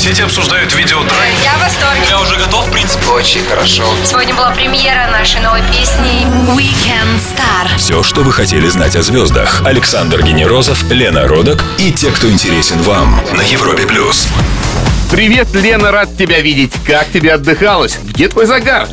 [0.00, 1.12] сети обсуждают видеотрек.
[1.44, 2.00] Я в восторге.
[2.08, 3.06] Я уже готов, в принципе.
[3.08, 3.84] Очень хорошо.
[4.04, 6.24] Сегодня была премьера нашей новой песни
[6.56, 7.76] Weekend Star.
[7.76, 9.60] Все, что вы хотели знать о звездах.
[9.66, 14.26] Александр Генерозов, Лена Родок и те, кто интересен вам на Европе плюс.
[15.10, 16.72] Привет, Лена, рад тебя видеть.
[16.86, 17.98] Как тебе отдыхалось?
[18.02, 18.88] Где твой загар?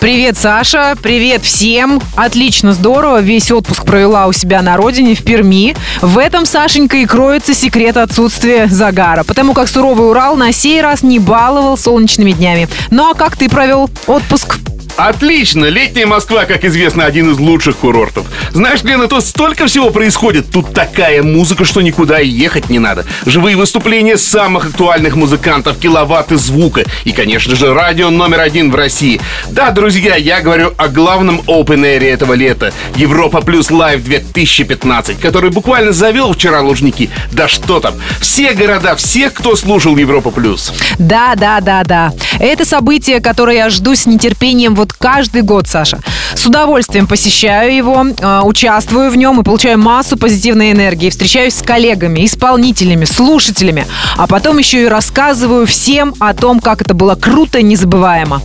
[0.00, 0.94] Привет, Саша.
[1.02, 2.00] Привет всем.
[2.14, 3.20] Отлично, здорово.
[3.20, 5.74] Весь отпуск провела у себя на родине, в Перми.
[6.00, 9.24] В этом, Сашенька, и кроется секрет отсутствия загара.
[9.24, 12.68] Потому как суровый Урал на сей раз не баловал солнечными днями.
[12.90, 14.58] Ну а как ты провел отпуск?
[14.98, 15.66] Отлично!
[15.66, 18.26] Летняя Москва, как известно, один из лучших курортов.
[18.52, 20.50] Знаешь, Лена, тут столько всего происходит.
[20.50, 23.06] Тут такая музыка, что никуда и ехать не надо.
[23.24, 26.82] Живые выступления самых актуальных музыкантов, киловатты звука.
[27.04, 29.20] И, конечно же, радио номер один в России.
[29.50, 32.72] Да, друзья, я говорю о главном open air этого лета.
[32.96, 37.08] Европа Плюс Лайв 2015, который буквально завел вчера Лужники.
[37.30, 40.72] Да что там, все города, всех, кто слушал Европа Плюс.
[40.98, 42.12] Да, да, да, да.
[42.40, 45.98] Это событие, которое я жду с нетерпением вот каждый год, Саша.
[46.34, 51.10] С удовольствием посещаю его, э, участвую в нем и получаю массу позитивной энергии.
[51.10, 53.86] Встречаюсь с коллегами, исполнителями, слушателями.
[54.16, 58.42] А потом еще и рассказываю всем о том, как это было круто и незабываемо.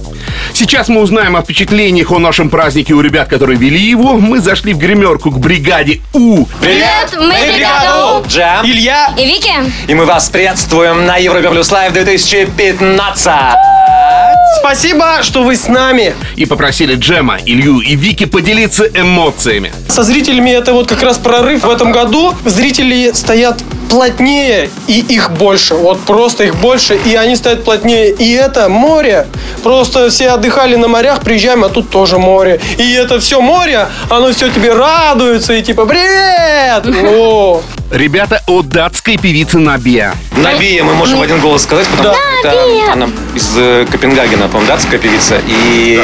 [0.53, 4.17] Сейчас мы узнаем о впечатлениях о нашем празднике у ребят, которые вели его.
[4.17, 6.45] Мы зашли в гримерку к бригаде У.
[6.61, 8.27] Привет, мы бригада У.
[8.27, 8.63] Джем.
[8.63, 9.13] Илья.
[9.17, 9.53] И Вики.
[9.87, 14.32] И мы вас приветствуем на Европе Плюс Лайв 2015.
[14.59, 16.15] Спасибо, что вы с нами.
[16.35, 19.73] И попросили Джема, Илью и Вики поделиться эмоциями.
[19.87, 22.33] Со зрителями это вот как раз прорыв в этом году.
[22.45, 25.75] Зрители стоят плотнее, и их больше.
[25.75, 28.09] Вот просто их больше, и они стоят плотнее.
[28.11, 29.27] И это море.
[29.61, 32.59] Просто все отдыхали на морях, приезжаем, а тут тоже море.
[32.77, 37.61] И это все море, оно все тебе радуется, и типа «Привет!» О,
[37.93, 40.15] Ребята от датской певицы Набия.
[40.35, 44.67] Навия мы можем в один голос сказать, потому что это она из э, Копенгагена, по-моему,
[44.67, 45.39] датская певица.
[45.45, 46.01] И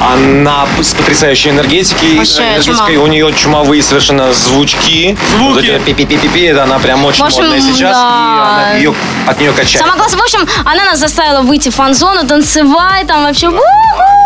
[0.00, 2.18] она с потрясающей энергетикой.
[2.18, 2.96] Вообще, энергетикой.
[2.98, 5.16] У нее чумовые совершенно звучки.
[5.36, 5.54] Звуки.
[5.54, 7.96] Вот это пи-пи-пи-пи, это она прям очень общем, модная сейчас.
[7.96, 8.68] да.
[8.68, 8.94] И она ее,
[9.26, 9.78] от нее качает.
[9.78, 13.48] Самое классное, в общем, она нас заставила выйти в фан-зону, танцевать, там вообще...
[13.48, 14.21] у-ху!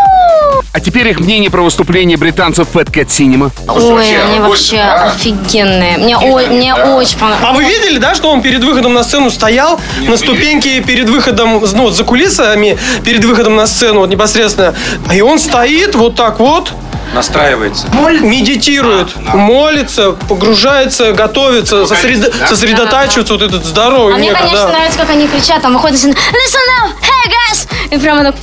[0.73, 3.51] А теперь их мнение про выступление британцев Fat Cat Cinema.
[3.67, 5.97] Ой, они вообще офигенные.
[5.97, 7.49] Мне, о- мне очень понравилось.
[7.49, 11.53] А вы видели, да, что он перед выходом на сцену стоял на ступеньке перед выходом,
[11.73, 14.75] ну, вот за кулисами, перед выходом на сцену, вот непосредственно.
[15.13, 16.71] И он стоит вот так вот,
[17.13, 17.87] Настраивается.
[18.21, 24.67] медитирует, молится, погружается, готовится, сосредо- сосредотачивается, вот этот здоровый А мне, конечно, да.
[24.69, 27.67] нравится, как они кричат, там выходит и Listen up, hey guys!
[27.91, 28.35] И прямо так...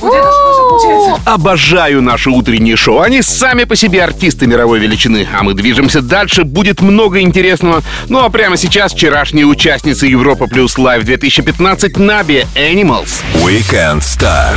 [1.25, 3.01] Обожаю наши утренние шоу.
[3.01, 5.27] Они сами по себе артисты мировой величины.
[5.37, 6.43] А мы движемся дальше.
[6.43, 7.83] Будет много интересного.
[8.09, 13.21] Ну а прямо сейчас вчерашняя участница Европа Плюс Live 2015 Nabiha Animals.
[13.35, 14.55] Weekend Star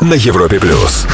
[0.00, 1.06] на Европе плюс.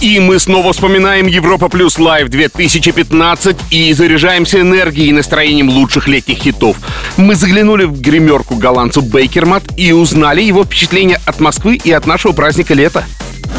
[0.00, 6.38] И мы снова вспоминаем Европа Плюс Live 2015 и заряжаемся энергией и настроением лучших летних
[6.38, 6.76] хитов.
[7.16, 12.32] Мы заглянули в гримерку голландцу Bakermat и узнали его впечатления от Москвы и от нашего
[12.32, 13.04] праздника лета.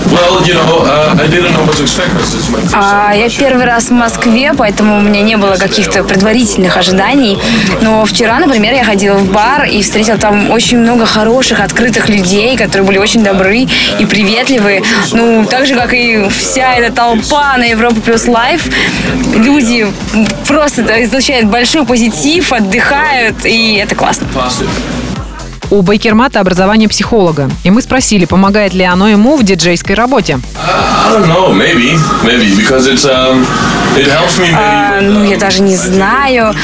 [0.05, 1.09] Uh,
[2.73, 7.37] А, я первый раз в Москве, поэтому у меня не было каких-то предварительных ожиданий.
[7.81, 12.57] Но вчера, например, я ходила в бар и встретила там очень много хороших, открытых людей,
[12.57, 13.67] которые были очень добры
[13.99, 14.83] и приветливые.
[15.11, 18.67] Ну, так же, как и вся эта толпа на Европа Плюс Live.
[19.33, 19.87] Люди
[20.47, 24.27] просто излучают большой позитив, отдыхают, и это классно.
[25.71, 27.49] У Бейкермата образование психолога.
[27.63, 30.33] И мы спросили, помогает ли оно ему в диджейской работе.
[30.33, 31.29] Um,
[34.55, 36.55] А, ну, я даже не знаю.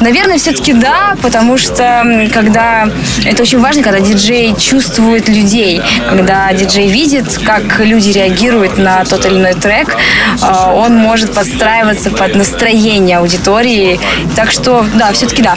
[0.00, 2.04] Наверное, все-таки да, потому что
[2.34, 2.90] когда
[3.24, 9.24] это очень важно, когда диджей чувствует людей, когда диджей видит, как люди реагируют на тот
[9.24, 9.96] или иной трек,
[10.42, 13.98] а, он может подстраиваться под настроение аудитории.
[14.36, 15.56] Так что, да, все-таки да.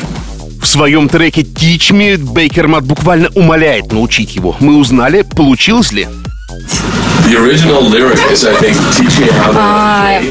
[0.63, 4.55] В своем треке Teach Me Бейкермат буквально умоляет научить его.
[4.61, 6.07] Мы узнали, получилось ли.
[9.55, 10.21] А,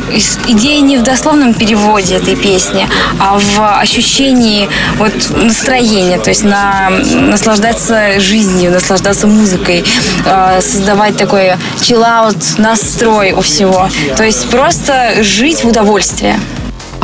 [0.46, 2.88] идея не в дословном переводе этой песни,
[3.18, 9.84] а в ощущении вот настроения, то есть на наслаждаться жизнью, наслаждаться музыкой,
[10.24, 13.90] а, создавать такой chill-out настрой у всего.
[14.16, 16.36] То есть просто жить в удовольствии.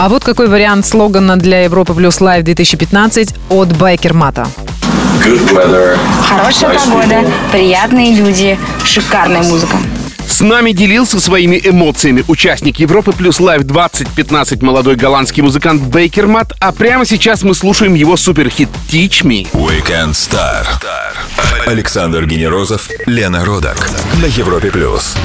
[0.00, 4.46] А вот какой вариант слогана для Европы Плюс Live 2015 от Bakermat а.
[5.24, 5.98] Good weather.
[6.22, 7.32] Хорошая nice погода, people.
[7.50, 9.76] приятные люди, шикарная музыка.
[10.24, 16.70] С нами делился своими эмоциями участник Европы плюс Live 2015 молодой голландский музыкант Bakermat, а
[16.70, 19.48] прямо сейчас мы слушаем его суперхит Teach Me.
[19.52, 20.64] Weekend Star
[21.66, 23.90] Александр Генерозов, Лена Родак
[24.22, 25.16] на Европе плюс.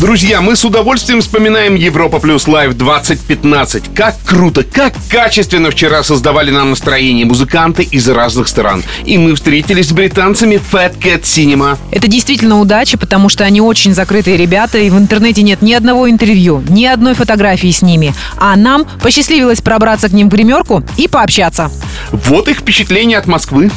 [0.00, 3.94] Друзья, мы с удовольствием вспоминаем Европа Плюс Лайв 2015.
[3.96, 8.84] Как круто, как качественно вчера создавали нам настроение музыканты из разных стран.
[9.04, 11.76] И мы встретились с британцами Fat Cat Cinema.
[11.90, 16.08] Это действительно удача, потому что они очень закрытые ребята, и в интернете нет ни одного
[16.08, 18.14] интервью, ни одной фотографии с ними.
[18.36, 21.72] А нам посчастливилось пробраться к ним в гримерку и пообщаться.
[22.12, 23.68] Вот их впечатление от Москвы.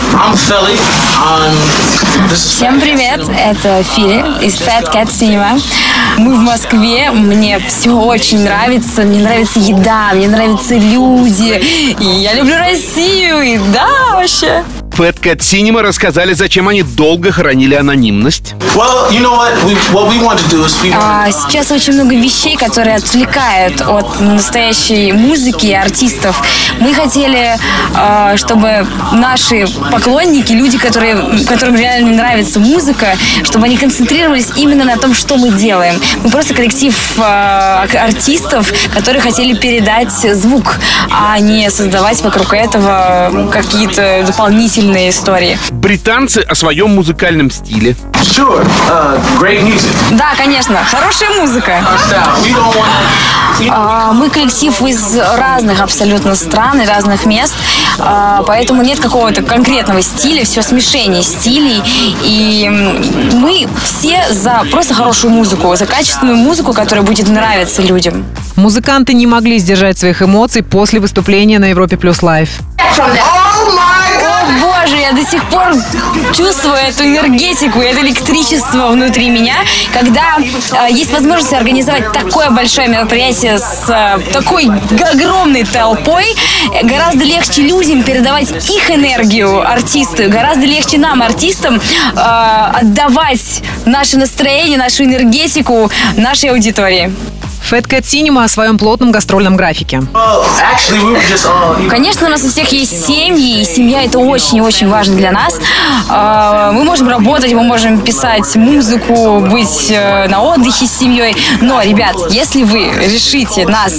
[2.35, 5.59] Всем привет, это Фили из Fat Cat Cinema.
[6.17, 11.61] Мы в Москве, мне все очень нравится, мне нравится еда, мне нравятся люди,
[11.99, 14.63] и я люблю Россию, и да, вообще.
[15.01, 18.53] Fat Cat Cinema рассказали, зачем они долго хранили анонимность.
[20.93, 26.39] А, сейчас очень много вещей, которые отвлекают от настоящей музыки и артистов.
[26.79, 27.57] Мы хотели,
[27.95, 34.97] а, чтобы наши поклонники, люди, которые, которым реально нравится музыка, чтобы они концентрировались именно на
[34.97, 35.99] том, что мы делаем.
[36.23, 44.25] Мы просто коллектив а, артистов, которые хотели передать звук, а не создавать вокруг этого какие-то
[44.27, 45.57] дополнительные истории.
[45.71, 47.95] Британцы о своем музыкальном стиле.
[50.11, 51.83] Да, конечно, хорошая музыка.
[53.69, 57.53] А, Мы коллектив из разных абсолютно стран и разных мест,
[57.99, 61.81] а, поэтому нет какого-то конкретного стиля, все смешение стилей.
[62.23, 62.69] И
[63.33, 68.25] мы все за просто хорошую музыку, за качественную музыку, которая будет нравиться людям.
[68.55, 72.49] Музыканты не могли сдержать своих эмоций после выступления на Европе Плюс Лайв.
[75.13, 75.73] До сих пор
[76.35, 79.55] чувствую эту энергетику, это электричество внутри меня,
[79.93, 86.25] когда э, есть возможность организовать такое большое мероприятие с э, такой огромной толпой,
[86.83, 94.77] гораздо легче людям передавать их энергию артисту, гораздо легче нам, артистам, э, отдавать наше настроение,
[94.77, 97.11] нашу энергетику нашей аудитории.
[97.69, 100.01] Fat Cat Cinema о своем плотном гастрольном графике.
[101.89, 105.31] Конечно, у нас у всех есть семьи, и семья это очень и очень важно для
[105.31, 105.59] нас.
[106.09, 111.35] А, Мы можем работать, мы можем писать музыку, быть э, на отдыхе с семьей.
[111.61, 113.93] Но, ребят, если вы решите нас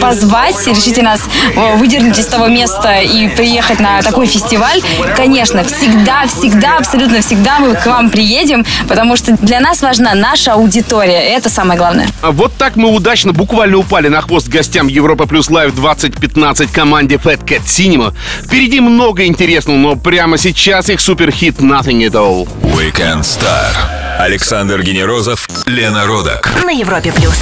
[0.00, 1.20] позвать, решите нас
[1.54, 4.82] э, выдернуть из того места и приехать на такой фестиваль,
[5.16, 10.52] конечно, всегда, всегда, абсолютно всегда мы к вам приедем, потому что для нас важна наша
[10.54, 11.20] аудитория.
[11.36, 12.08] Это самое главное.
[12.22, 17.16] А Вот так мы удачно буквально упали на хвост гостям Европа Плюс Лайв 2015 команде
[17.16, 18.14] Fat Cat Cinema.
[18.44, 22.48] Впереди много интересного, но прямо сейчас их суперхит Nothing at All.
[22.62, 23.72] Weekend Star.
[24.18, 26.50] Александр Генерозов, Лена Родак.
[26.64, 27.36] На Европе плюс.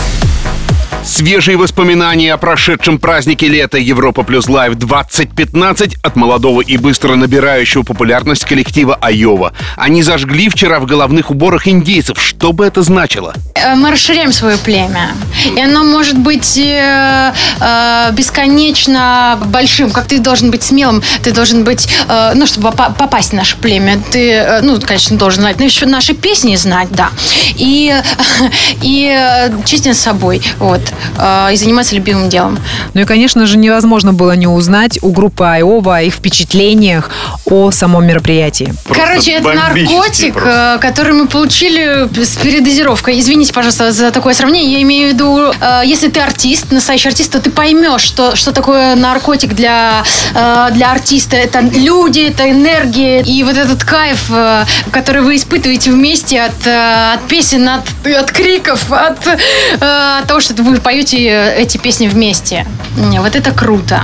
[1.05, 7.83] Свежие воспоминания о прошедшем празднике лета Европа Плюс Лайв 2015 от молодого и быстро набирающего
[7.83, 9.53] популярность коллектива Айова.
[9.77, 12.19] Они зажгли вчера в головных уборах индейцев.
[12.19, 13.35] Что бы это значило?
[13.55, 15.11] Э, мы расширяем свое племя.
[15.55, 19.91] И оно может быть э, э, бесконечно большим.
[19.91, 21.87] Как ты должен быть смелым, ты должен быть,
[22.35, 26.15] ну, чтобы попа- попасть в наше племя, ты, ну, конечно, должен знать, но еще наши
[26.15, 27.11] песни знать, да.
[27.57, 27.95] И,
[28.81, 30.94] и честен с собой, вот.
[31.19, 32.59] Э, и заниматься любимым делом.
[32.95, 37.11] Ну и, конечно же, невозможно было не узнать у группы Айова о их впечатлениях
[37.47, 38.75] о самом мероприятии.
[38.89, 40.77] Короче, это наркотик, просто.
[40.77, 43.19] э, который мы получили с передозировкой.
[43.21, 44.73] Извините, пожалуйста, за такое сравнение.
[44.75, 48.53] Я имею в виду, э, если ты артист, настоящий артист, то ты поймешь, что, что
[48.53, 50.03] такое наркотик для,
[50.35, 51.37] э, для артиста.
[51.37, 53.21] Это люди, это энергия.
[53.23, 58.31] И вот этот кайф, э, который вы испытываете вместе от, э, от песен, от, от
[58.33, 62.67] криков, от, э, от того, что вы поете эти песни вместе.
[62.97, 64.03] Не, Вот это круто.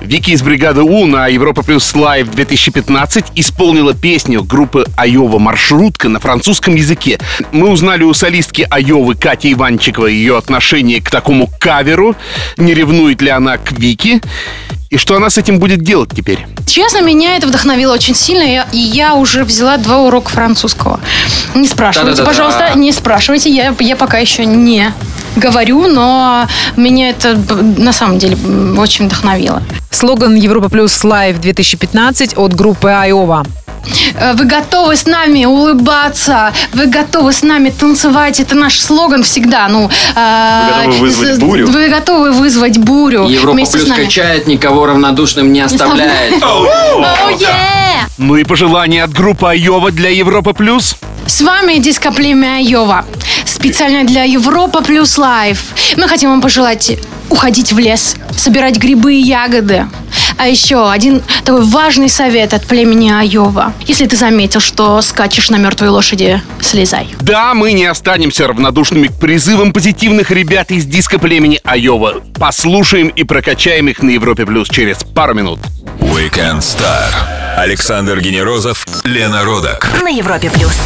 [0.00, 6.18] Вики из бригады У на Европа Плюс Лайв 2015 исполнила песню группы Айова «Маршрутка» на
[6.18, 7.18] французском языке.
[7.52, 12.16] Мы узнали у солистки Айовы Кати Иванчиковой ее отношение к такому каверу,
[12.56, 14.20] не ревнует ли она к Вики,
[14.90, 16.46] и что она с этим будет делать теперь.
[16.66, 21.00] Честно, меня это вдохновило очень сильно, и я- и я уже взяла два урока французского.
[21.54, 22.26] Не спрашивайте, Да-да-да-да.
[22.50, 24.92] пожалуйста, не спрашивайте, я, я пока еще не
[25.36, 27.38] говорю, но меня это
[27.78, 28.36] на самом деле
[28.76, 29.62] очень вдохновило.
[29.90, 33.44] Слоган Европа Плюс Лайв 2015 от группы Айова.
[34.14, 39.68] Э, Вы готовы с нами улыбаться, вы готовы с нами танцевать, это наш слоган всегда.
[39.68, 41.66] Ну, вы готовы вызвать бурю?
[41.70, 44.04] Вы готовы вызвать бурю Европа вместе плюс с нами.
[44.04, 46.42] качает, никого равнодушным не оставляет.
[48.18, 50.96] Ну и пожелание от группы Айова для Европа Плюс.
[51.26, 53.04] С вами Диско Племя Йова.
[53.46, 55.62] Специально для Европа Плюс Live.
[55.96, 56.98] Мы хотим вам пожелать
[57.30, 59.86] уходить в лес, собирать грибы и ягоды,
[60.36, 63.69] А еще один такой важный совет от племени Айова.
[63.86, 67.08] Если ты заметил, что скачешь на мертвой лошади, слезай.
[67.20, 72.20] Да, мы не останемся равнодушными к призывам позитивных ребят из диско племени Айова.
[72.38, 75.60] Послушаем и прокачаем их на Европе Плюс через пару минут.
[76.00, 77.10] Weekend Star.
[77.56, 79.90] Александр Генерозов, Лена Родак.
[80.02, 80.76] На Европе плюс.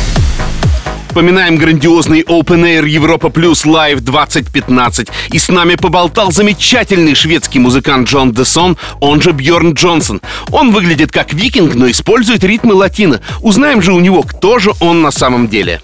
[1.15, 5.07] Вспоминаем грандиозный Open Air Европа Плюс Live 2015.
[5.31, 10.21] И с нами поболтал замечательный шведский музыкант Джон Десон, он же Бьорн Джонсон.
[10.51, 13.21] Он выглядит как викинг, но использует ритмы латино.
[13.43, 15.81] Узнаем же у него, кто же он на самом деле.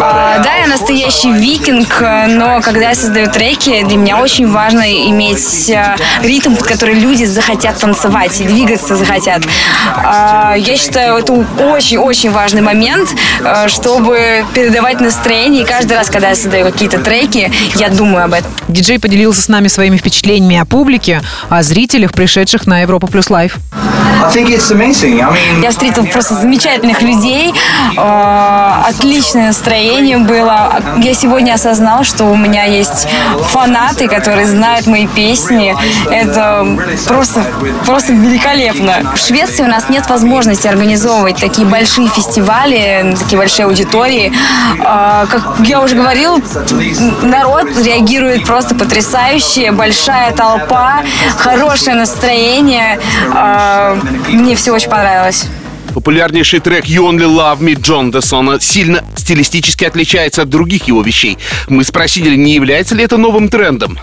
[0.00, 5.68] А, да, я настоящий викинг, но когда я создаю треки, для меня очень важно иметь
[5.68, 9.42] э, ритм, под который люди захотят танцевать и двигаться захотят.
[9.96, 15.62] А, я считаю, это очень-очень важный момент, э, чтобы передавать настроение.
[15.62, 18.50] И каждый раз, когда я создаю какие-то треки, я думаю об этом.
[18.68, 23.58] Диджей поделился с нами своими впечатлениями о публике, о зрителях, пришедших на Европа Плюс Лайв.
[25.62, 27.52] Я встретил просто замечательных людей,
[27.96, 30.80] э, отличное настроение было.
[31.02, 33.06] Я сегодня осознал, что у меня есть
[33.42, 35.74] фанаты, которые знают мои песни.
[36.10, 36.66] Это
[37.06, 37.44] просто,
[37.84, 39.12] просто великолепно.
[39.14, 44.32] В Швеции у нас нет возможности организовывать такие большие фестивали, такие большие аудитории.
[44.78, 46.42] Э, Как я уже говорил,
[47.22, 49.72] народ реагирует просто потрясающе.
[49.72, 51.02] Большая толпа,
[51.38, 52.98] хорошее настроение.
[53.34, 53.96] Э,
[54.28, 55.46] Мне все очень понравилось.
[55.94, 61.38] Популярнейший трек You Only Love Me Джон Десона сильно стилистически отличается от других его вещей.
[61.68, 63.96] Мы спросили, не является ли это новым трендом.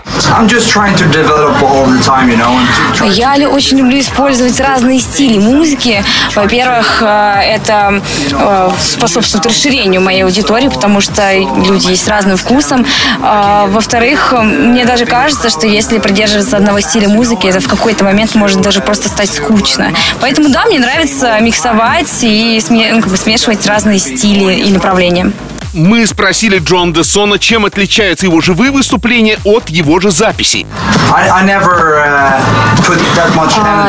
[3.10, 6.02] Я ли- очень люблю использовать разные стили музыки.
[6.34, 8.00] Во-первых, э, это
[8.32, 12.86] э, способствует расширению моей аудитории, потому что люди есть с разным вкусом.
[13.20, 18.02] А, Во-вторых, э, мне даже кажется, что если придерживаться одного стиля музыки, это в какой-то
[18.04, 19.92] момент может даже просто стать скучно.
[20.22, 21.81] Поэтому да, мне нравится миксовать
[22.22, 25.32] и сме- ну, смешивать разные стили и направления.
[25.72, 30.66] Мы спросили Джон Десона, чем отличаются его живые выступления от его же записей.
[31.10, 31.38] А,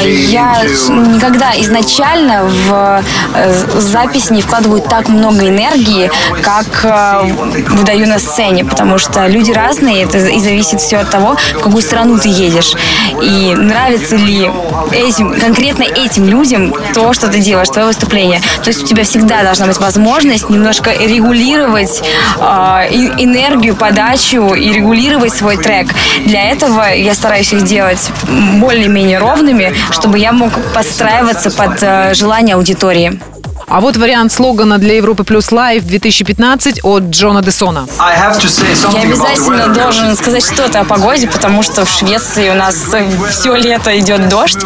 [0.07, 3.03] Я никогда изначально в
[3.35, 6.09] э, запись не вкладываю так много энергии,
[6.41, 7.33] как э,
[7.69, 11.81] выдаю на сцене, потому что люди разные, это и зависит все от того, в какую
[11.81, 12.75] страну ты едешь.
[13.21, 14.49] И нравится ли
[14.93, 18.41] этим, конкретно этим людям то, что ты делаешь, твое выступление.
[18.63, 24.73] То есть у тебя всегда должна быть возможность немножко регулировать э, и- энергию, подачу и
[24.73, 25.87] регулировать свой трек.
[26.25, 28.09] Для этого я стараюсь их делать
[28.59, 33.19] более-менее ровными, чтобы я мог подстраиваться под э, желание аудитории.
[33.67, 37.87] А вот вариант слогана для Европы Плюс Лайв 2015 от Джона Десона.
[38.93, 42.75] Я обязательно должен сказать что-то о погоде, потому что в Швеции у нас
[43.31, 44.59] все лето идет дождь.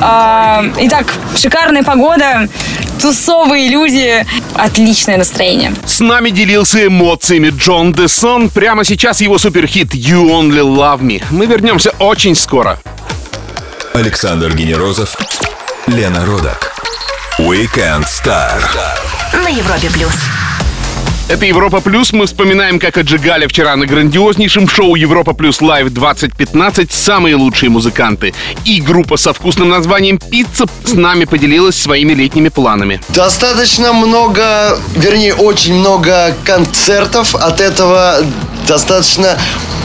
[0.00, 1.06] А, Итак,
[1.36, 2.48] шикарная погода,
[3.00, 4.24] тусовые люди,
[4.54, 5.74] отличное настроение.
[5.86, 8.50] С нами делился эмоциями Джон Десон.
[8.50, 11.22] Прямо сейчас его суперхит You Only Love Me.
[11.30, 12.78] Мы вернемся очень скоро.
[13.92, 15.16] Александр Генерозов,
[15.86, 16.72] Лена Родак.
[17.38, 18.60] Weekend Star.
[19.42, 20.14] На Европе плюс.
[21.26, 22.12] Это Европа Плюс.
[22.12, 28.34] Мы вспоминаем, как отжигали вчера на грандиознейшем шоу Европа Плюс Лайв 2015 самые лучшие музыканты.
[28.66, 33.00] И группа со вкусным названием «Пицца» с нами поделилась своими летними планами.
[33.08, 37.34] Достаточно много, вернее, очень много концертов.
[37.34, 38.18] От этого
[38.68, 39.38] достаточно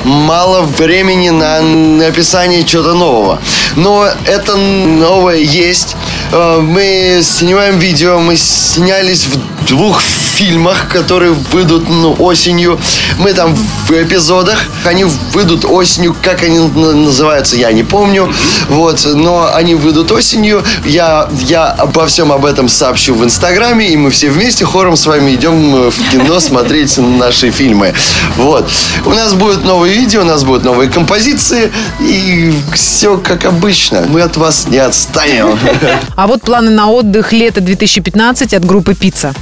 [0.04, 3.40] мало времени на написание чего-то нового.
[3.78, 5.96] Но это новое есть.
[6.34, 12.80] Э, Мы снимаем видео, мы снялись в двух фильмах, которые выйдут ну, осенью.
[13.18, 13.56] Мы там
[13.88, 18.32] в эпизодах, они выйдут осенью, как они называются, я не помню.
[18.70, 20.64] Вот, но они выйдут осенью.
[20.86, 25.06] Я, я обо всем об этом сообщу в Инстаграме, и мы все вместе хором с
[25.06, 27.94] вами идем э, в кино смотреть наши фильмы.
[28.38, 28.70] Вот.
[29.06, 34.06] У нас будет новые видео, у нас будут новые композиции, и все как обычно.
[34.08, 35.58] Мы от вас не отстанем.
[36.16, 39.34] А вот планы на отдых лето 2015 от группы «Пицца».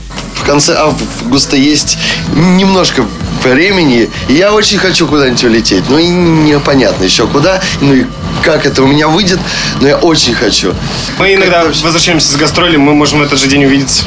[0.48, 1.98] В конце августа есть
[2.34, 3.06] немножко
[3.44, 5.84] времени, и я очень хочу куда-нибудь улететь.
[5.90, 8.06] Ну и непонятно еще куда, ну и
[8.44, 9.40] как это у меня выйдет,
[9.82, 10.74] но я очень хочу.
[11.20, 14.06] Мы иногда возвращаемся с гастролей, мы можем в этот же день увидеться.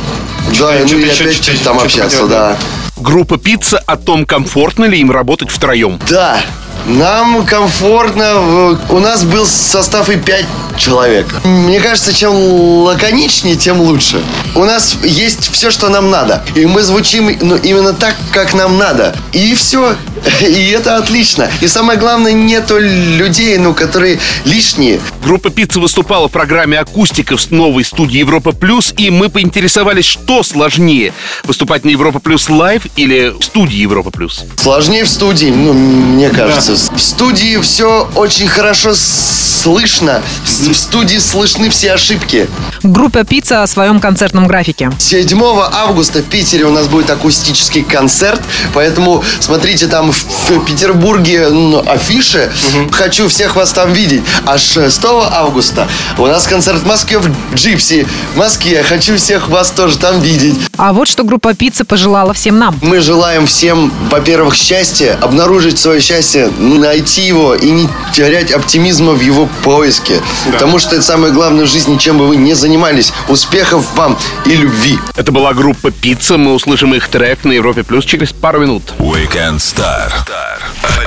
[0.58, 2.56] Да, ну и опять что-то- там что-то общаться, поделать, да.
[2.96, 6.00] Группа «Пицца» о том, комфортно ли им работать втроем.
[6.08, 6.40] Да,
[6.86, 8.78] нам комфортно.
[8.88, 10.46] У нас был состав и пять
[10.76, 11.26] человек.
[11.44, 14.22] Мне кажется, чем лаконичнее, тем лучше.
[14.54, 16.42] У нас есть все, что нам надо.
[16.54, 19.14] И мы звучим ну, именно так, как нам надо.
[19.32, 19.94] И все.
[20.40, 21.50] И это отлично.
[21.60, 25.00] И самое главное, нету людей, ну, которые лишние.
[25.24, 30.42] Группа «Пицца» выступала в программе «Акустика» в новой студии «Европа Плюс», и мы поинтересовались, что
[30.42, 31.12] сложнее–
[31.44, 34.44] выступать на «Европа Плюс Лайв» или в студии «Европа Плюс».
[34.56, 36.69] Сложнее в студии, ну, мне кажется.
[36.70, 40.22] В студии все очень хорошо слышно.
[40.44, 42.48] В студии слышны все ошибки.
[42.82, 44.90] Группа «Пицца» о своем концертном графике.
[44.98, 48.40] 7 августа в Питере у нас будет акустический концерт,
[48.72, 52.50] поэтому смотрите там в Петербурге ну, афиши.
[52.92, 54.22] Хочу всех вас там видеть.
[54.46, 58.06] А 6 августа у нас концерт в Москве в Джипси.
[58.34, 58.82] В Москве.
[58.82, 60.54] Хочу всех вас тоже там видеть.
[60.76, 62.78] А вот что группа «Пицца» пожелала всем нам.
[62.80, 69.20] Мы желаем всем, во-первых, счастья, обнаружить свое счастье, найти его и не терять оптимизма в
[69.20, 70.20] его поиске.
[70.52, 73.12] Потому что это самое главное в жизни, чем бы вы ни занимались.
[73.28, 74.98] Успехов вам и любви.
[75.16, 76.36] Это была группа «Пицца».
[76.36, 78.82] Мы услышим их трек на Европе Плюс через пару минут.
[78.98, 80.12] Weekend Star.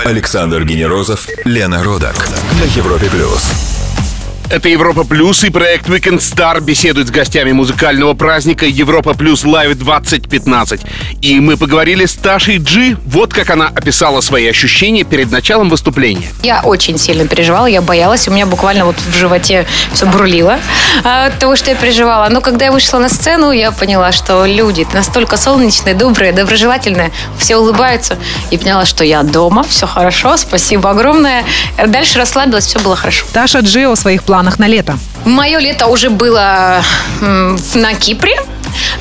[0.06, 2.28] Александр Генерозов, Лена Родак
[2.60, 3.73] на Европе плюс.
[4.50, 9.76] Это Европа Плюс и проект Weekend Star беседует с гостями музыкального праздника Европа Плюс Лайв
[9.78, 10.82] 2015.
[11.22, 12.98] И мы поговорили с Ташей Джи.
[13.06, 16.28] Вот как она описала свои ощущения перед началом выступления.
[16.44, 18.28] Я очень сильно переживала, я боялась.
[18.28, 20.60] У меня буквально вот в животе все бурлило
[21.04, 22.30] а, от того, что я переживала.
[22.30, 27.58] Но когда я вышла на сцену, я поняла, что люди настолько солнечные, добрые, доброжелательные, все
[27.58, 28.18] улыбаются.
[28.52, 31.44] И поняла, что я дома, все хорошо, спасибо огромное.
[31.88, 33.26] Дальше расслабилась, все было хорошо.
[33.34, 34.98] Таша Джи о своих планах на лето.
[35.26, 36.84] Мое лето уже было
[37.22, 38.36] на Кипре.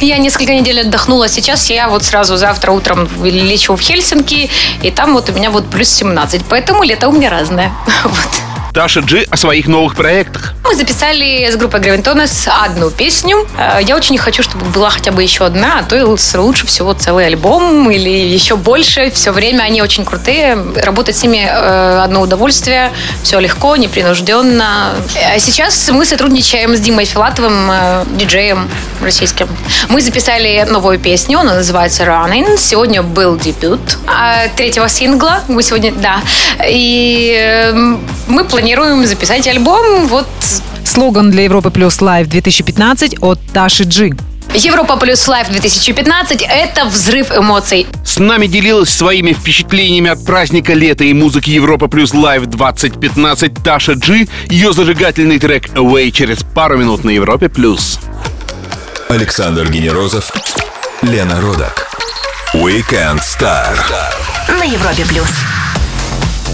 [0.00, 1.28] Я несколько недель отдохнула.
[1.28, 4.50] Сейчас я вот сразу завтра утром лечу в Хельсинки,
[4.82, 6.42] и там вот у меня вот плюс 17.
[6.48, 7.72] Поэтому лето у меня разное.
[8.04, 8.51] Вот.
[8.72, 10.54] Таша Джи о своих новых проектах.
[10.64, 13.46] Мы записали с группой Гравитонес одну песню.
[13.58, 16.02] Э, Я очень хочу, чтобы была хотя бы еще одна, а то
[16.40, 19.10] лучше всего целый альбом или еще больше.
[19.10, 20.56] Все время они очень крутые.
[20.76, 22.90] Работать с ними э, одно удовольствие.
[23.22, 24.94] Все легко, непринужденно.
[25.34, 28.70] А сейчас мы сотрудничаем с Димой Филатовым, э, диджеем
[29.02, 29.48] российским.
[29.90, 32.56] Мы записали новую песню, она называется Running.
[32.56, 33.98] Сегодня был дебют
[34.56, 35.42] третьего сингла.
[35.48, 36.22] Мы сегодня, да.
[36.66, 40.26] И мы планируем записать альбом вот
[40.84, 44.12] Слоган для Европы Плюс Live 2015 от Таши Джи.
[44.54, 47.86] Европа плюс Live 2015– это взрыв эмоций.
[48.04, 53.92] С нами делилась своими впечатлениями от праздника лета и музыки Европа Плюс Live 2015 Таша
[53.92, 54.28] Джи.
[54.50, 57.98] Ее зажигательный трек «Away» через пару минут на Европе Плюс.
[59.08, 60.30] Александр Генерозов,
[61.00, 61.88] Лена Родак.
[62.52, 63.74] Weekend Star.
[64.48, 65.30] На Европе плюс.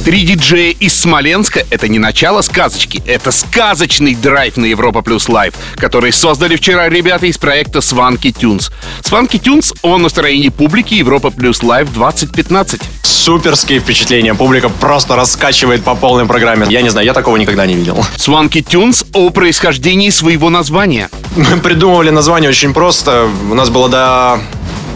[0.09, 5.53] Три диджея из Смоленска— это не начало сказочки, это сказочный драйв на Европа Плюс Live,
[5.77, 8.71] который создали вчера ребята из проекта Swanky Tunes.
[9.03, 12.81] Swanky Tunes о настроении публики Европа Плюс Live 2015.
[13.03, 14.33] Суперские впечатления.
[14.33, 16.67] Публика просто раскачивает по полной программе.
[16.71, 18.03] Я не знаю, я такого никогда не видел.
[18.17, 21.11] Swanky Тюнс о происхождении своего названия.
[21.37, 23.29] Мы придумывали название очень просто.
[23.51, 24.41] У нас было до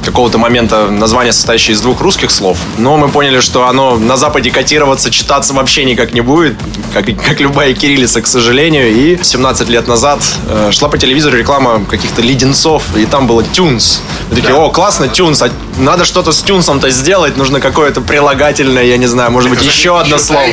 [0.04, 2.58] какого-то момента название, состоящее из двух русских слов.
[2.78, 6.56] Но мы поняли, что оно на Западе котироваться, читаться вообще никак не будет,
[6.92, 8.90] как, как любая кириллица, к сожалению.
[8.90, 14.02] И 17 лет назад э, шла по телевизору реклама каких-то леденцов, и там было тюнс.
[14.32, 18.96] Мы такие, о, классно, тюнс, а надо что-то с тюнсом-то сделать, нужно какое-то прилагательное, я
[18.96, 20.46] не знаю, может быть, еще одно слово.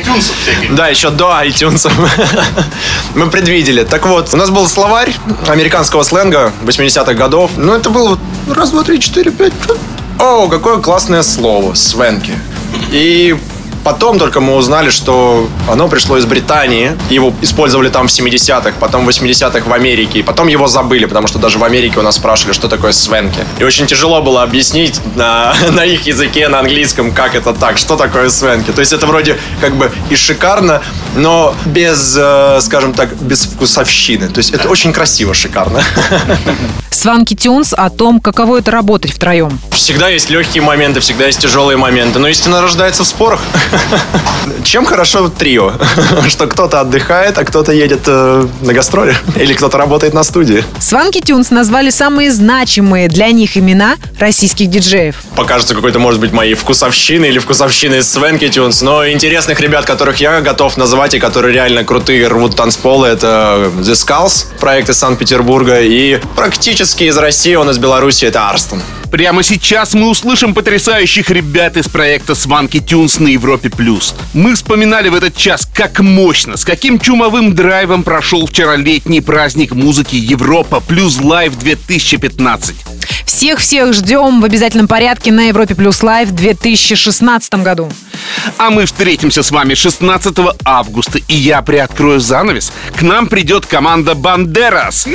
[0.72, 1.90] Да, еще до iTunes.
[3.16, 3.86] Мы предвидели.
[3.86, 5.16] Так вот, у нас был словарь
[5.48, 7.52] американского сленга 80-х годов.
[7.56, 9.54] Ну, это было раз, два, три, четыре, пять.
[10.20, 11.74] О, какое классное слово.
[11.74, 12.34] Свенки.
[12.92, 13.38] И
[13.90, 16.96] Потом только мы узнали, что оно пришло из Британии.
[17.10, 20.20] Его использовали там в 70-х, потом в 80-х в Америке.
[20.20, 23.44] И потом его забыли, потому что даже в Америке у нас спрашивали, что такое свенки.
[23.58, 27.96] И очень тяжело было объяснить на, на их языке, на английском, как это так, что
[27.98, 28.70] такое свенки.
[28.70, 30.84] То есть это вроде как бы и шикарно,
[31.16, 34.28] но без, э, скажем так, без вкусовщины.
[34.28, 35.82] То есть это очень красиво, шикарно.
[36.92, 39.60] Сванки Тюнс о том, каково это работать втроем.
[39.72, 43.40] Всегда есть легкие моменты, всегда есть тяжелые моменты, но истина рождается в спорах.
[44.64, 45.74] Чем хорошо трио?
[46.28, 49.16] Что кто-то отдыхает, а кто-то едет э, на гастроли.
[49.36, 50.64] Или кто-то работает на студии.
[50.80, 55.16] Сванки Тюнс назвали самые значимые для них имена российских диджеев.
[55.36, 60.18] Покажется какой-то, может быть, моей вкусовщины или вкусовщины из Свенки Тюнс, но интересных ребят, которых
[60.18, 65.82] я готов назвать и которые реально крутые, рвут танцполы, это The Skulls, проект из Санкт-Петербурга,
[65.82, 68.82] и практически из России, он из Беларуси, это Арстон.
[69.12, 74.14] Прямо сейчас мы услышим потрясающих ребят из проекта Swanky Tunes на Европе Плюс.
[74.34, 79.72] Мы вспоминали в этот час, как мощно, с каким чумовым драйвом прошел вчера летний праздник
[79.74, 82.76] музыки Европа Плюс Live 2015.
[83.26, 87.92] Всех-всех ждем в обязательном порядке на Европе Плюс Live в 2016 году.
[88.58, 92.72] А мы встретимся с вами 16 августа, и я приоткрою занавес.
[92.96, 95.08] К нам придет команда Бандерас.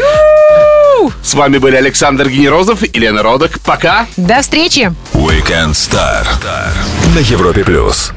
[1.22, 3.58] С вами были Александр Генерозов и Лена Родок.
[3.84, 4.06] Пока.
[4.16, 4.90] До встречи.
[5.12, 6.26] Weekend Star
[7.14, 8.14] на Европе плюс.